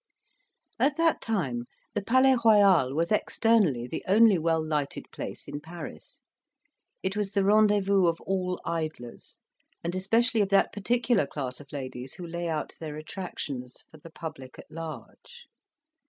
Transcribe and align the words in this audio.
At 0.79 0.97
that 0.97 1.21
time, 1.21 1.65
the 1.93 2.01
Palais 2.01 2.35
Royal 2.43 2.95
was 2.95 3.11
externally 3.11 3.85
the 3.85 4.03
only 4.07 4.39
well 4.39 4.65
lighted 4.67 5.05
place 5.11 5.47
in 5.47 5.61
Paris. 5.61 6.21
It 7.03 7.15
was 7.15 7.33
the 7.33 7.43
rendezvous 7.43 8.07
of 8.07 8.19
all 8.21 8.59
idlers, 8.65 9.41
and 9.83 9.93
especially 9.93 10.41
of 10.41 10.49
that 10.49 10.73
particular 10.73 11.27
class 11.27 11.59
of 11.59 11.71
ladies 11.71 12.15
who 12.15 12.25
lay 12.25 12.49
out 12.49 12.77
their 12.79 12.97
attractions 12.97 13.83
for 13.91 13.99
the 13.99 14.09
public 14.09 14.57
at 14.57 14.71
large. 14.71 15.45